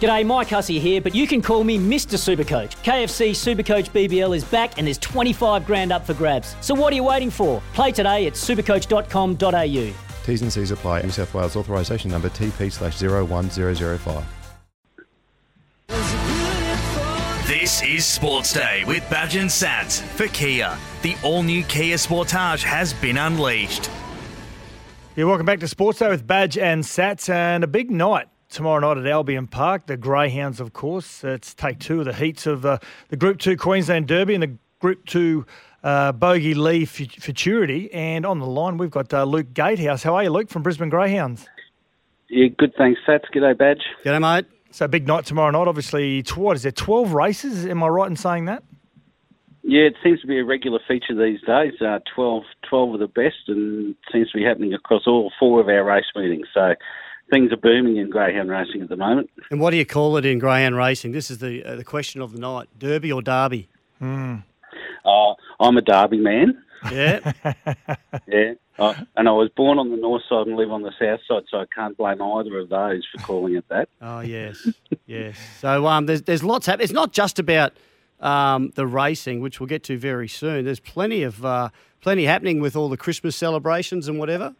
[0.00, 2.18] G'day, Mike Hussey here, but you can call me Mr.
[2.18, 2.72] Supercoach.
[2.82, 6.56] KFC Supercoach BBL is back and there's 25 grand up for grabs.
[6.60, 7.62] So what are you waiting for?
[7.74, 9.94] Play today at supercoach.com.au.
[10.24, 11.02] T's and C's apply.
[11.02, 14.24] New South Wales authorisation number TP slash 01005.
[17.46, 20.76] This is Sports Day with Badge and Sats for Kia.
[21.02, 23.90] The all new Kia Sportage has been unleashed.
[25.14, 28.80] Yeah, welcome back to Sports Day with Badge and Sats, and a big night tomorrow
[28.80, 29.86] night at Albion Park.
[29.86, 31.24] The Greyhounds, of course.
[31.24, 34.56] It's take two of the heats of uh, the Group Two Queensland Derby and the
[34.78, 35.44] Group Two
[35.82, 37.92] uh, Bogey Lee Futurity.
[37.92, 40.02] And on the line, we've got uh, Luke Gatehouse.
[40.02, 41.46] How are you, Luke, from Brisbane Greyhounds?
[42.30, 42.72] Yeah, good.
[42.78, 43.24] Thanks, Sats.
[43.34, 43.82] G'day, Badge.
[44.04, 44.46] G'day, mate.
[44.70, 45.68] So big night tomorrow night.
[45.68, 46.72] Obviously, what is there?
[46.72, 47.66] Twelve races.
[47.66, 48.62] Am I right in saying that?
[49.62, 51.72] Yeah, it seems to be a regular feature these days.
[51.80, 55.68] Uh, 12, 12 of the best, and seems to be happening across all four of
[55.68, 56.48] our race meetings.
[56.52, 56.74] So
[57.34, 59.28] things are booming in greyhound racing at the moment.
[59.50, 61.12] And what do you call it in greyhound racing?
[61.12, 63.68] This is the uh, the question of the night: Derby or Derby?
[63.98, 64.36] Hmm.
[65.04, 66.62] Uh, I'm a Derby man.
[66.90, 67.32] Yeah,
[68.26, 68.54] yeah.
[68.78, 71.44] Uh, and I was born on the north side and live on the south side,
[71.50, 73.88] so I can't blame either of those for calling it that.
[74.00, 74.68] Oh yes,
[75.06, 75.36] yes.
[75.60, 76.84] So um, there's there's lots happening.
[76.84, 77.72] It's not just about
[78.20, 80.64] um, the racing, which we'll get to very soon.
[80.64, 84.54] There's plenty of uh, plenty happening with all the Christmas celebrations and whatever.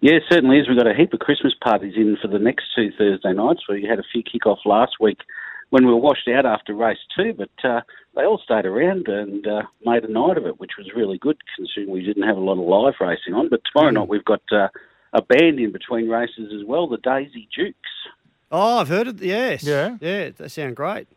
[0.00, 0.66] Yeah, it certainly is.
[0.66, 3.68] We've got a heap of Christmas parties in for the next two Thursday nights.
[3.68, 5.18] We had a few kick-off last week
[5.68, 7.82] when we were washed out after race two, but uh,
[8.16, 11.36] they all stayed around and uh, made a night of it, which was really good
[11.54, 13.48] considering we didn't have a lot of live racing on.
[13.50, 13.96] But tomorrow mm.
[13.96, 14.68] night we've got uh,
[15.12, 17.76] a band in between races as well, the Daisy Dukes.
[18.50, 19.20] Oh, I've heard it.
[19.20, 19.62] Yes.
[19.62, 19.96] Yeah.
[20.00, 21.08] Yeah, they sound great.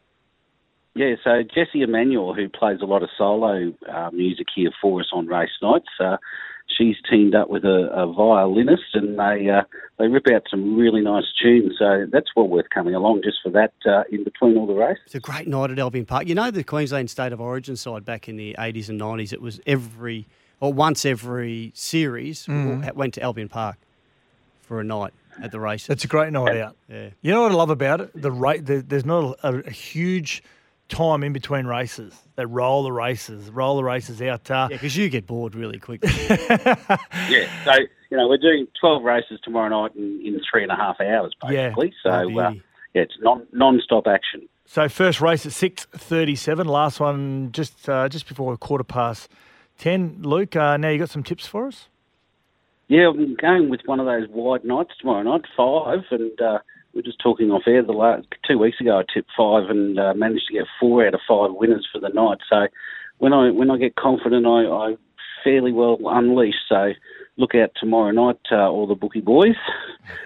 [0.95, 5.07] Yeah, so Jesse Emanuel, who plays a lot of solo uh, music here for us
[5.11, 6.17] on race nights, uh,
[6.77, 9.63] she's teamed up with a, a violinist, and they uh,
[9.97, 11.73] they rip out some really nice tunes.
[11.77, 15.03] So that's well worth coming along just for that uh, in between all the races.
[15.05, 16.27] It's a great night at Albion Park.
[16.27, 19.33] You know the Queensland State of Origin side back in the eighties and nineties.
[19.33, 20.27] It was every
[20.59, 22.93] or once every series mm.
[22.93, 23.77] went to Albion Park
[24.61, 25.89] for a night at the races.
[25.89, 26.75] It's a great night out.
[26.87, 27.09] Yeah.
[27.21, 28.21] You know what I love about it?
[28.21, 28.65] The rate.
[28.65, 30.43] The, there's not a, a huge
[30.89, 32.13] time in between races.
[32.35, 34.49] They roll the races, roll the races out.
[34.49, 36.11] Uh, yeah, because you get bored really quickly.
[36.29, 37.73] yeah, so
[38.09, 41.33] you know we're doing twelve races tomorrow night in, in three and a half hours,
[41.41, 41.93] basically.
[42.05, 42.11] Yeah.
[42.11, 42.53] So uh, yeah,
[42.93, 44.47] it's non non-stop action.
[44.65, 46.67] So first race at six thirty-seven.
[46.67, 49.29] Last one just uh, just before a quarter past
[49.77, 50.17] ten.
[50.21, 51.87] Luke, uh, now you got some tips for us?
[52.87, 56.59] Yeah, I'm going with one of those wide nights tomorrow night, five, and uh,
[56.93, 57.83] we are just talking off air.
[57.83, 61.13] The last two weeks ago, I tipped five and uh, managed to get four out
[61.13, 62.37] of five winners for the night.
[62.49, 62.67] So
[63.17, 64.95] when I when I get confident, I, I
[65.43, 66.55] fairly well unleash.
[66.69, 66.93] So
[67.37, 69.55] look out tomorrow night, uh, all the bookie boys.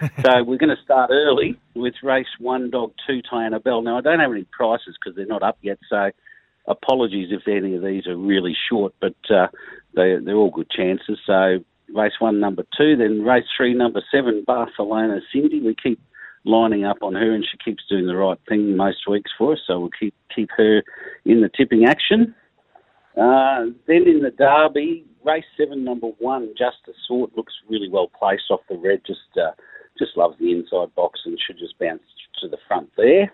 [0.00, 3.82] so we're going to start early with race one, dog two, Tiana Bell.
[3.82, 5.78] Now I don't have any prices because they're not up yet.
[5.88, 6.10] So
[6.66, 9.48] apologies if any of these are really short, but uh,
[9.94, 11.18] they they're all good chances.
[11.26, 11.58] So
[11.94, 15.60] race one, number two, then race three, number seven, Barcelona Cindy.
[15.60, 16.00] We keep
[16.48, 19.60] lining up on her, and she keeps doing the right thing most weeks for us.
[19.66, 20.82] So we'll keep keep her
[21.24, 22.34] in the tipping action.
[23.16, 28.44] Uh, then in the Derby, race seven, number one, Justice Sort looks really well placed
[28.50, 29.00] off the red.
[29.06, 29.52] Just uh,
[29.98, 32.02] just loves the inside box and should just bounce
[32.40, 33.32] to the front there.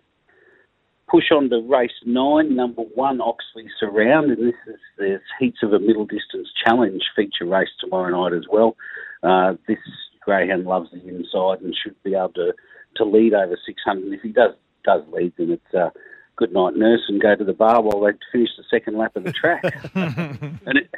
[1.06, 5.74] Push on to race nine, number one, Oxley Surround, and this is there's heats of
[5.74, 8.74] a middle distance challenge feature race tomorrow night as well.
[9.22, 9.78] Uh, this
[10.22, 12.54] greyhound loves the inside and should be able to
[12.96, 14.04] to lead over 600.
[14.04, 15.90] And if he does does lead, then it's uh,
[16.36, 19.24] good night nurse and go to the bar while they finish the second lap of
[19.24, 19.62] the track.
[19.94, 20.90] and it,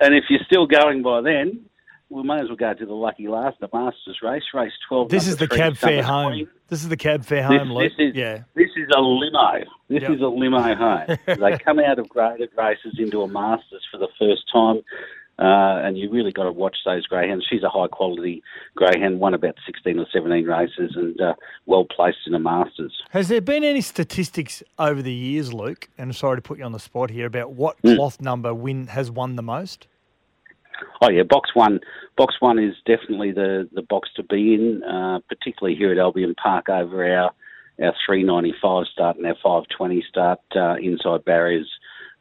[0.00, 1.64] and if you're still going by then,
[2.08, 5.10] we may as well go to the lucky last, the Masters race, race 12.
[5.10, 6.48] This is the cab fare home.
[6.68, 8.42] This is the cab fare home, this, this is, yeah.
[8.54, 9.64] This is a limo.
[9.88, 10.10] This yep.
[10.10, 11.18] is a limo home.
[11.26, 14.82] they come out of graded races into a Masters for the first time.
[15.40, 17.46] Uh, and you really got to watch those greyhounds.
[17.48, 18.42] She's a high quality
[18.76, 21.32] greyhound, won about 16 or 17 races and uh,
[21.64, 22.92] well placed in the Masters.
[23.10, 26.64] Has there been any statistics over the years, Luke, and I'm sorry to put you
[26.64, 27.96] on the spot here, about what mm.
[27.96, 29.86] cloth number win has won the most?
[31.00, 31.80] Oh yeah, box one.
[32.18, 36.34] Box one is definitely the, the box to be in, uh, particularly here at Albion
[36.34, 37.30] Park over our
[37.82, 41.70] our 395 start and our 520 start uh, inside barriers.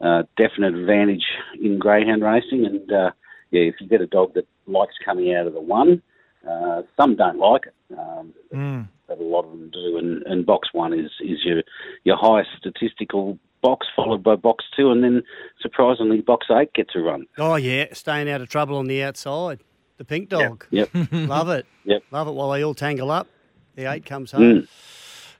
[0.01, 1.25] Uh, definite advantage
[1.61, 3.11] in greyhound racing, and uh,
[3.51, 6.01] yeah, if you get a dog that likes coming out of the one,
[6.49, 8.87] uh, some don't like it, um, Mm.
[9.09, 9.97] but a lot of them do.
[9.97, 11.63] And, and box one is is your
[12.05, 15.21] your highest statistical box, followed by box two, and then
[15.61, 17.25] surprisingly, box eight gets a run.
[17.37, 19.59] Oh yeah, staying out of trouble on the outside.
[19.97, 20.65] The pink dog.
[20.69, 20.91] Yep.
[21.11, 21.65] Love it.
[21.83, 22.03] Yep.
[22.11, 23.27] Love it while they all tangle up.
[23.75, 24.41] The eight comes home.
[24.61, 24.67] Mm.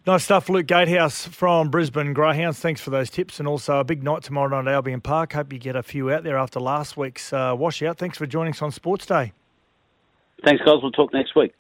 [0.08, 2.60] Nice stuff, Luke Gatehouse from Brisbane Greyhounds.
[2.60, 5.34] Thanks for those tips, and also a big night tomorrow night at Albion Park.
[5.34, 7.98] Hope you get a few out there after last week's uh, washout.
[7.98, 9.34] Thanks for joining us on Sports Day.
[10.46, 10.76] Thanks, guys.
[10.82, 11.54] We'll talk next week.